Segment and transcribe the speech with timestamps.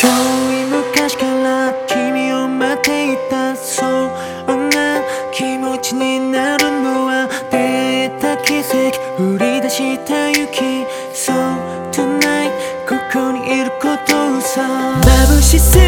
[0.00, 0.06] 遠
[0.52, 3.84] い昔から君を待っていたそ
[4.46, 8.96] んな気持ちになるのは出会えた奇跡。
[9.20, 11.36] 売り出した雪そう
[11.90, 12.52] tonight
[12.88, 15.00] ここにいることをさ。
[15.02, 15.87] 眩しすぎ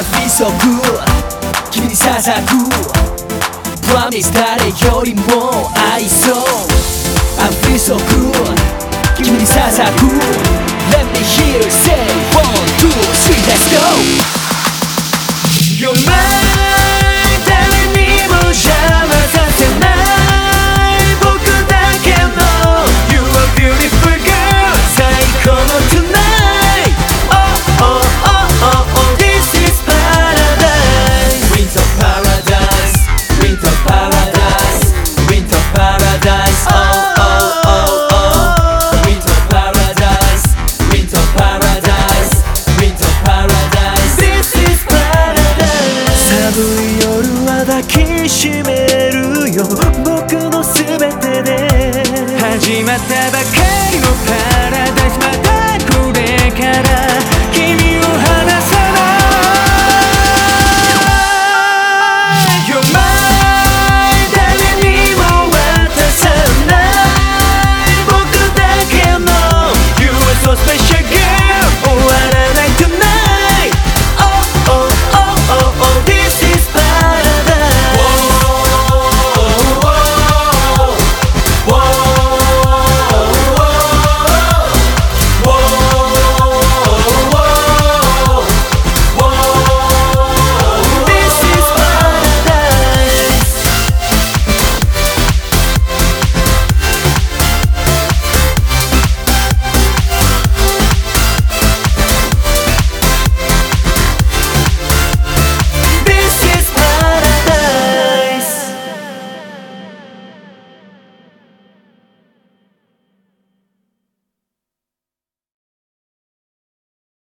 [0.00, 0.98] I feel so good
[1.70, 2.70] 君に捧ぐ
[3.86, 6.36] Promise 誰よりも愛そう
[7.38, 8.56] I feel so good
[9.14, 10.18] 君に捧ぐ
[10.90, 11.92] Let me hear you say
[12.32, 12.48] one
[12.78, 13.68] two three let's
[14.34, 14.39] go
[48.40, 49.66] しめるよ。
[50.02, 51.58] 僕の全てで。
[52.38, 53.44] 始まったばか
[53.92, 54.39] りの旅